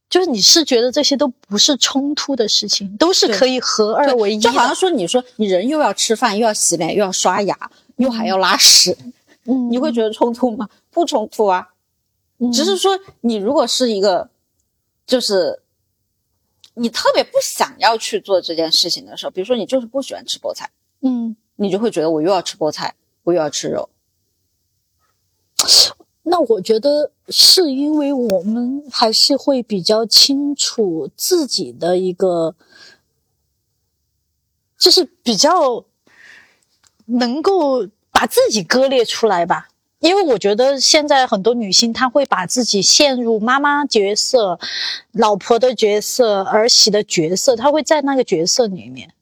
[0.08, 4.38] 就是你是觉得这些都不是冲突的事情，都是可以合二为一。
[4.38, 8.96] 就好像说，你说你人又要吃饭，又要洗脸，又要刷牙，又还要拉屎，
[9.46, 9.68] 嗯。
[9.70, 10.68] 你会觉得冲突吗？
[10.90, 11.68] 不冲突啊，
[12.38, 12.50] 嗯。
[12.52, 14.30] 只是说你如果是一个，
[15.07, 15.62] 就是
[16.74, 20.70] 你特别不想要去做这件事情的时候，比如说你就是不喜欢吃菠菜，
[21.02, 23.88] 嗯，你就会觉得我又要吃菠菜，我又要吃肉。
[26.26, 32.57] 那我觉得是因为我们还是会比较清楚自己的一个，
[34.78, 35.85] 就是比较
[37.07, 39.69] 能够把自己割裂出来吧。
[40.01, 44.59] 因为我觉得现在很多女性，她会把自己陷入妈妈角色、
[45.12, 49.14] 老婆的角色、儿媳的角色，她会在那个角色里面。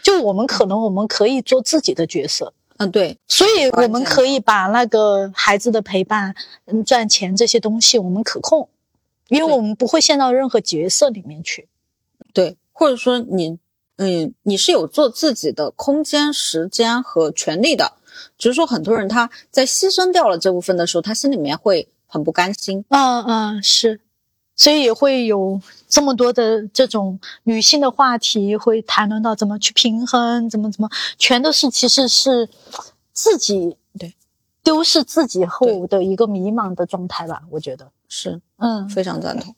[0.00, 6.34] 就我们可能我们可以做自己的角色，嗯，对，所以我们可以把那个孩子的陪伴、
[6.66, 8.68] 嗯赚钱这些东西我们可控，
[9.28, 11.68] 因为我们不会陷到任何角色里面去。
[12.32, 13.58] 对，或者说你，
[13.98, 17.92] 嗯，你是有做自己的空间、时间和权利的，
[18.38, 22.84] 只是说很多人他在牺牲掉了这部分的时候，他心里面会很不甘心。
[22.88, 24.00] 嗯嗯，是，
[24.56, 32.48] 所以也会有这么多的这种女性的话题，会谈论到怎么去平衡，怎么怎么，全都是其实是
[33.12, 34.14] 自己对
[34.62, 37.90] 丢失自己后的一个迷茫的状态吧，我觉得。
[38.10, 39.54] 是嗯非常赞同。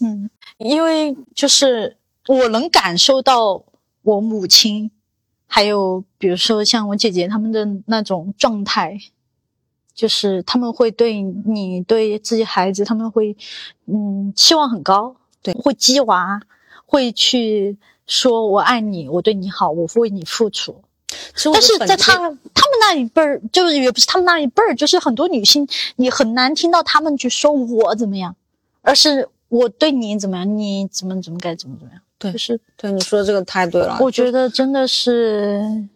[0.00, 1.94] 嗯，因为就是
[2.26, 3.62] 我能感受到
[4.02, 4.90] 我母亲，
[5.46, 8.98] 还有比如说像我姐姐她们的那种状态，
[9.94, 13.36] 就是他们会对你对自己孩子，他们会
[13.86, 16.40] 嗯期望很高，对会激娃，
[16.86, 20.82] 会去说我爱你，我对你好，我会为你付出。
[21.52, 28.34] 但是在他他们那一辈儿，就是也不是他们那一辈儿，就是很多女性，你很难听到他们去说我怎么样，
[28.80, 32.02] 而是我对你怎么样，你怎么怎么该怎么怎么样。
[32.22, 33.98] 对就是对你说的这个太对了。
[34.00, 35.88] 我觉得真的是，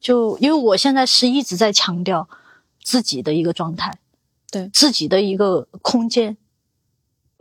[0.00, 2.26] 就因为我现在是一直在强调
[2.82, 3.98] 自己的一个状态，
[4.50, 6.38] 对自己的一个空间。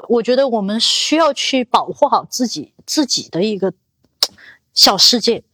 [0.09, 3.73] 我觉得我们需要去保护好自己自己的一个
[4.73, 5.45] 小世界，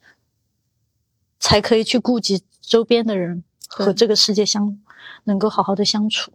[1.40, 4.82] 才可以去顾及周边的人和这个世界相
[5.26, 6.34] 能够好好的相处。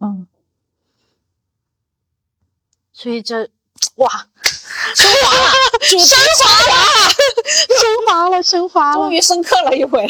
[0.00, 0.26] 嗯，
[2.92, 3.48] 所以这
[3.96, 4.28] 哇，
[5.00, 5.52] 升华了，
[6.02, 6.72] 升华了，
[7.78, 9.12] 升华了，升华了终。
[9.12, 10.06] 于深刻了一回。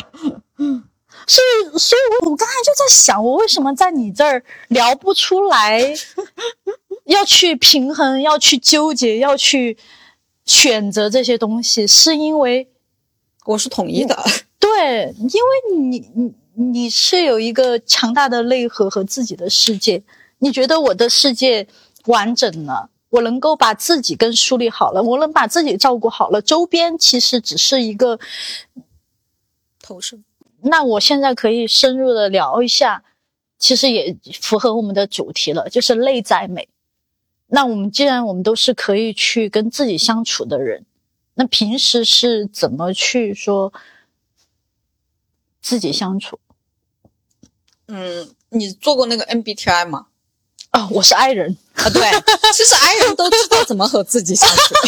[1.26, 5.94] 所以，所以我我刚才就在想，我为什么在你这儿聊不出来，
[7.04, 9.76] 要去平衡，要去纠结，要去
[10.46, 12.66] 选择这些东西，是因为
[13.44, 14.16] 我是统一的，
[14.58, 20.02] 对，因为你你你是有一个强大的内核和自己的世界，
[20.38, 21.66] 你觉得我的世界
[22.06, 22.88] 完整了。
[23.10, 28.18] 我能够把自己跟梳理好了，我能把自己照顾好了，周边其实只是一个
[29.80, 30.18] 投射。
[30.60, 33.04] 那我现在可以深入的聊一下，
[33.58, 36.68] 其实也符合我们的主题了，就是内在美。
[37.46, 40.84] 那我们既然我们都是可以去跟自己相处的人，
[41.34, 43.72] 那平时是怎么去说
[45.62, 46.38] 自己相处？
[47.86, 50.08] 嗯，你做过那个 MBTI 吗？
[50.70, 52.02] 啊、我是 I 人，啊，对，
[52.52, 54.74] 其实 I 人都知道怎么和自己相处。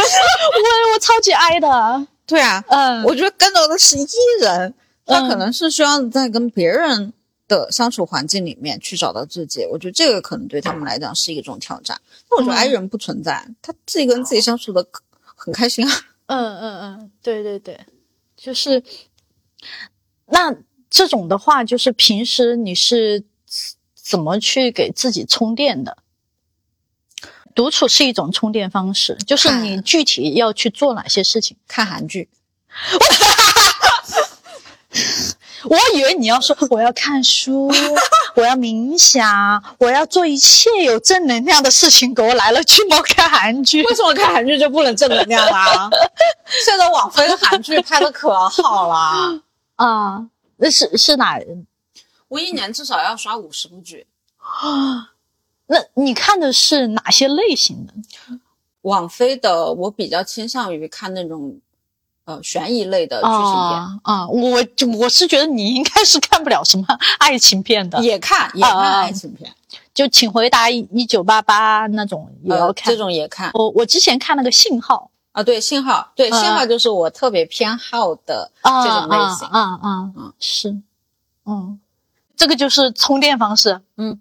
[0.00, 4.06] 我我超级 I 的， 对啊，嗯，我觉得更多的是 E
[4.40, 7.12] 人，他嗯可能是需要在跟别人
[7.48, 9.66] 的相处环境里面去找到自己。
[9.66, 12.00] 我觉得这个可能对他们来讲是一种挑战。
[12.30, 14.86] 那我觉得嗯 I 人不存在，他自己跟自己相处的
[15.34, 15.92] 很开心啊。
[16.26, 17.78] 嗯嗯嗯，对对对，
[18.36, 18.82] 就是
[20.26, 20.54] 那
[20.88, 23.22] 这种的话，就是平时你是
[24.04, 25.96] 怎么去给自己充电的？
[27.54, 31.56] 独处是一种充电方式，就是你具体要去做哪些事情。
[31.68, 32.28] 看韩剧，
[35.64, 37.70] 我以为你要说我要看书，
[38.34, 43.84] 我要冥想，我要做一切有正能量的事情，给我来了去猫看韩剧。
[43.84, 45.88] 为什么看韩剧就不能正能量啦？
[46.64, 49.40] 现在网飞的韩剧拍的可好啦。
[49.76, 50.26] 啊，
[50.58, 51.38] 那是是哪？
[52.34, 54.06] 我一年至少要刷五十部剧
[54.38, 55.12] 啊。
[55.66, 57.94] 那你看的是哪些类型的？
[58.82, 61.58] 网飞的我比较倾向于看那种
[62.26, 64.58] 呃悬疑类的剧情片，啊啊，我
[64.98, 66.84] 我是觉得你应该是看不了什么
[67.18, 69.54] 爱情片的，也看也看啊爱情片，
[69.94, 72.92] 就请回答一九八八那种也要呃看。
[72.92, 75.42] 这种也看我我之前看那个信号啊。
[75.42, 79.48] 对，信号，对啊信号就是我特别偏好的啊这种类型。
[79.48, 80.76] 啊啊啊嗯是，
[81.46, 81.80] 嗯，
[82.36, 83.80] 这个就是充电方式。
[83.96, 84.20] 嗯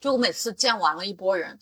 [0.00, 1.58] 就我每次见完了一波人，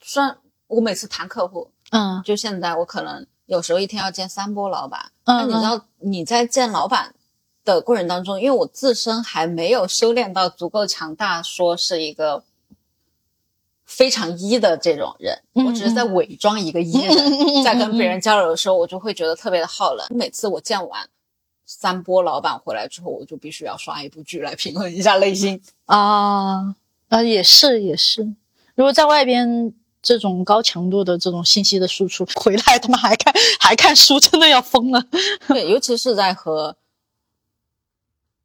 [0.00, 7.14] 虽然我每次谈客户，嗯就现在我可能有时候一天要见三波老板，嗯那你知道你在见老板
[7.64, 12.42] 的过程当中，因为我自身还没有修炼到足够强大，说是一个
[13.84, 17.14] 非常一的这种人，嗯我只是在伪装一个一人，
[17.62, 20.04] 在跟别人交流的时候，我就会觉得特别的耗能。
[20.10, 21.08] 每次我见完
[21.78, 25.60] 三波老板回来之后，我就必须要刷一部剧来平衡一下内心。
[25.86, 26.74] 啊
[27.08, 28.22] 啊也是也是，
[28.74, 29.74] 如果在外边。
[30.06, 35.02] 这种高强度的这种信息的输出，回来他们还看还看书，真的要疯了。
[35.48, 36.76] 对，尤其是在和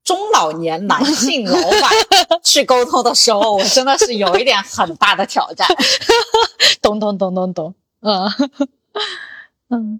[0.06, 1.92] 中老年男性老板
[2.42, 5.68] 去沟通的时候，我真的是有一点很大的挑战。
[6.82, 8.32] 懂懂懂懂懂，嗯
[9.68, 10.00] 嗯，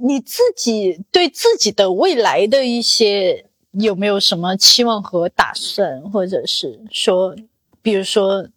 [0.00, 7.36] 你自己对自己的未来的一些有没有什么期望和打算，或者是说，
[7.82, 8.48] 比如说，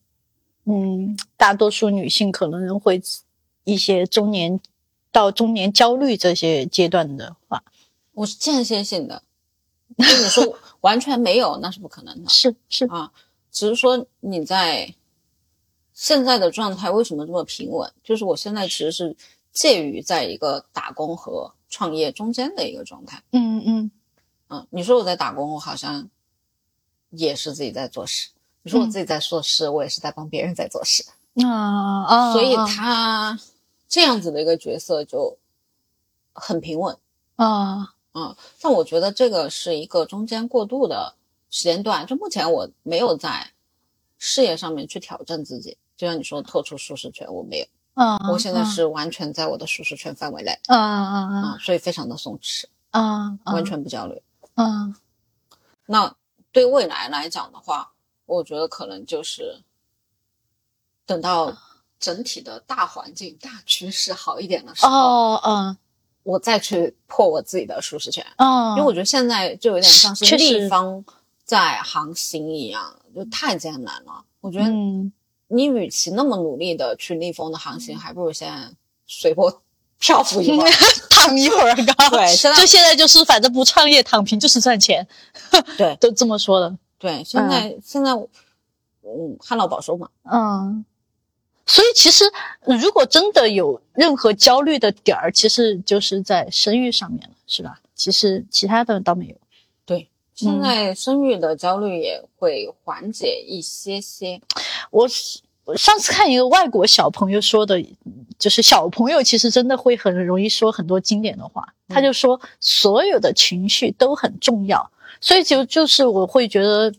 [0.66, 3.02] 嗯，大多数女性可能会
[3.64, 4.60] 一些中年
[5.12, 7.64] 到中年焦虑这些阶段的话，
[8.14, 9.24] 我是间歇性的，
[9.98, 13.12] 就你说 完全没有，那是不可能的是是，啊。
[13.52, 14.96] 只是说你在
[15.94, 17.92] 现在的状态为什么这么平稳？
[18.02, 19.16] 就是我现在其实是
[19.52, 23.22] 介于在一个打工和创业中间的一个状态。
[23.32, 23.92] 嗯嗯
[24.50, 26.10] 嗯，你说我在打工，我好像
[27.10, 28.32] 也是自己在做事；
[28.64, 31.04] 你说我自己在做事，我也是在帮别人在做事。
[31.36, 33.40] 啊啊，所以啊他
[33.88, 35.38] 这样子的一个角色就
[36.34, 36.98] 很平稳。
[37.38, 41.16] 啊嗯，但我觉得这个是一个中间过渡的
[41.50, 42.06] 时间段。
[42.06, 43.52] 就目前我没有在
[44.18, 54.22] 事业上面去挑战自己，就像你说脱出舒适圈，我没有，啊，我现在是完全在我的舒适圈范围内啊啊啊啊、所以非常的松弛，嗯，完全不焦虑。
[54.56, 54.96] 嗯
[55.88, 56.16] 那
[56.52, 57.92] 对未来来讲的话，
[58.26, 59.62] 我觉得可能就是
[61.06, 61.56] 等到
[62.00, 65.78] 整体的大环境、大趋势好一点的时候，哦嗯
[66.24, 68.26] 我再去破我自己的舒适圈。
[68.38, 71.04] 嗯，因为我觉得现在就有点像是确实立方
[71.44, 74.24] 在航行一样，就太艰难了。
[74.40, 75.12] 我觉得嗯。
[75.52, 78.76] 你与其那么努力的去逆风的航行，还不如先
[79.06, 79.62] 随波
[80.00, 80.72] 漂浮一会儿。
[81.10, 85.08] 躺一会儿， 刚对现在就现在就是反正不创业躺平就是赚钱，
[85.78, 86.76] 对都这么说的。
[86.98, 90.86] 对，现在、现在，嗯，旱涝保收嘛，嗯，
[91.66, 92.26] 所以其实
[92.66, 97.80] 如果真的有任何焦虑的点儿，其实就是在生育上面了，是吧？
[97.94, 99.36] 其实其他的倒没有。
[99.86, 104.42] 对，现在生育的焦虑也会缓解一些些。
[104.92, 105.08] 我
[105.76, 107.84] 上次看一个外国小朋友说的，
[108.38, 111.64] 就是小朋友其实真的会很容易说很多经典的话。
[111.68, 114.90] 嗯他就说所有的情绪都很重要，
[115.20, 116.94] 所以就就是我会觉得，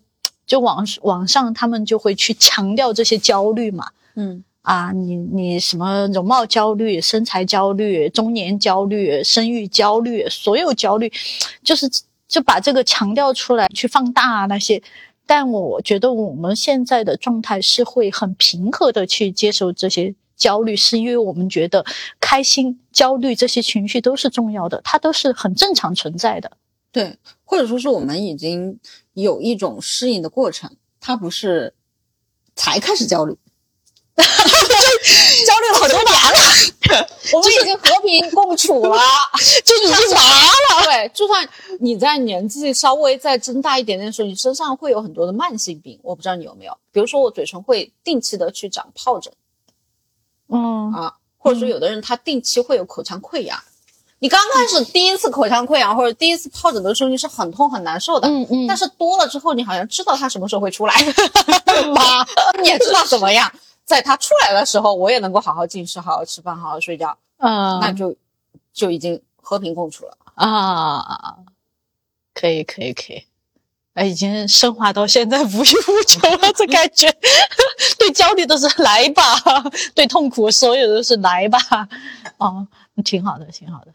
[0.46, 3.86] 就网网上他们就会去强调这些焦虑嘛。
[4.16, 11.10] 嗯啊，你你什么容貌焦虑、身材焦虑、中年焦虑、生育焦虑，所有焦虑，
[11.64, 11.88] 就是
[12.28, 14.82] 就把这个强调出来，去放大啊那些。
[15.34, 21.86] 但我觉得我们现在的状态是会很平和的去接受这些焦虑，是因为我们觉得
[22.20, 26.58] 开心、焦虑这些情绪都是重要的，它都是很正常存在的。
[26.90, 28.78] 对，或者说是我们已经
[29.14, 31.72] 有一种适应的过程，它不是
[32.54, 33.34] 才开始焦虑，
[35.46, 39.00] 焦虑了很多年了， 我们已经和平共处了。
[39.64, 40.84] 就已经麻了。
[40.84, 41.48] 对，就算
[41.80, 49.32] 你在年纪稍微再增大一点点的时候，你身上会有很多的慢性病，我不知道你有没有，比如说我嘴唇会定期的去长疱疹。
[50.48, 50.92] 嗯。
[50.92, 53.58] 啊，或者说有的人他定期会有口腔溃疡。
[54.18, 58.66] 你刚开始第一次口腔溃疡或者第一次疱疹的时候，你是很痛很难受的，嗯嗯。
[58.68, 60.94] 但是多了之后，你好像知道它什么时候会出来，
[61.92, 62.24] 妈，
[62.62, 63.50] 你也知道怎么样，
[63.92, 68.16] 在他出来的时候，我也能够好好进食、好好吃饭、好好睡觉，嗯那就
[68.72, 70.16] 就已经和平共处了。
[70.34, 71.36] 啊，
[72.32, 73.22] 可以可以可以，
[73.92, 77.14] 哎，已经升华到现在无欲无求了，这感觉。
[77.98, 79.22] 对焦虑都是来吧，
[79.94, 81.58] 对痛苦所有都是来吧。
[82.38, 82.66] 哦，
[83.04, 83.92] 挺好的，挺好的。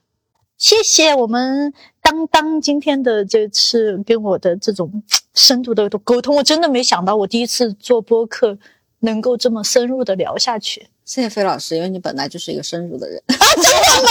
[0.57, 8.57] 谢谢我们当当今天的这次跟我的这种深度的沟通，我真的没想到我第一次做播客
[8.99, 10.87] 能够这么深入的聊下去。
[11.05, 14.09] 谢谢费老师，因为你本来就是一个深入的人啊，真的吗。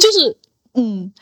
[0.00, 0.36] 就是
[0.74, 1.12] 嗯，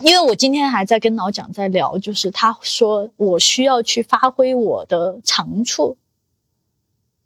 [0.00, 5.96] 因为我今天还在跟老蒋在聊，就是他说我需要去发挥我的长处，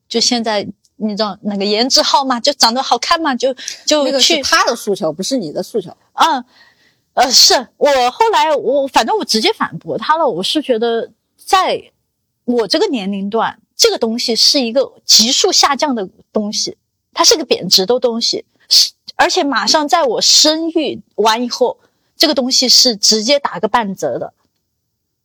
[0.08, 3.54] 就现在你知道那个颜值好嘛，就长得好看嘛，就
[3.84, 5.96] 就那个去是他的诉求，不是你的诉求。
[6.14, 6.44] 嗯，
[7.14, 10.28] 呃，是我后来我反正我直接反驳他了。
[10.28, 11.92] 我是觉得，在
[12.44, 16.76] 我这个年龄段，这个东西是一个急速下降的东西，
[17.12, 21.78] 它是个贬值的东西，是而且马上在我生育完以后，
[22.16, 24.32] 这个东西是直接打个半折的，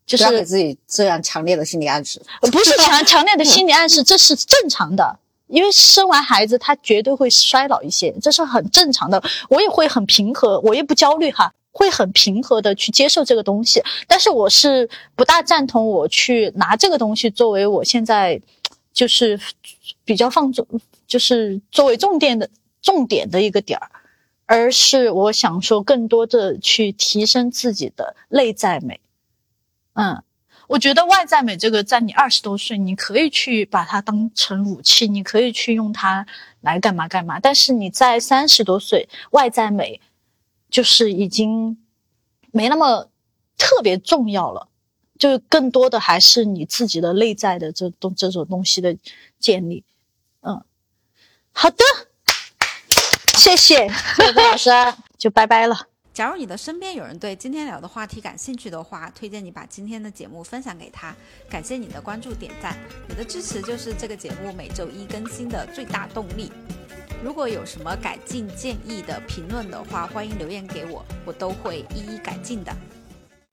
[0.06, 2.22] 就是要给自己这样强烈的心理暗示。
[2.52, 5.20] 不是强 强烈的心理暗示，这是正常的。
[5.47, 9.22] 因为生完孩子，他绝对会衰老一些，这是很正常的。
[9.49, 13.82] 我也会很平和，我也不焦虑哈，会很平和的去接受这个东西。
[14.07, 18.41] 但是我是不大赞同我去拿这个东西作为我现在
[18.93, 19.39] 就是
[20.03, 20.67] 比较放重，
[21.07, 22.49] 就是作为重点的
[22.82, 23.89] 重点的一个点儿，
[24.45, 28.99] 而是我想说更多的去提升自己的内在美。
[29.93, 30.24] 嗯，
[30.67, 36.26] 我觉得外在美这个，在你二十多岁，你可以去把它当成武器，你可以去用它
[36.61, 37.39] 来干嘛干嘛。
[37.39, 40.01] 但是你在三十多岁，外在美
[40.72, 41.78] 就是已经
[42.51, 43.09] 没那么
[43.57, 44.69] 特别重要了，
[45.19, 48.97] 就是更多的还是你自己的内在的这东这种东西的
[49.38, 49.84] 建立。
[50.41, 50.63] 嗯，
[51.51, 51.84] 好的，
[53.38, 54.72] 谢谢，谢谢老师。
[55.17, 55.88] 就拜拜了。
[56.13, 61.15] 假如你的身边有人对今天聊的话题感兴趣的话，推荐你把今天的节目分享给他。
[61.49, 66.51] 感谢你的关注点赞，你的支持就是这个节目每周一更新的最大动力。
[67.24, 72.76] 如果有什么改进建议的评论的话，欢迎留言给我，我都会一一改进的。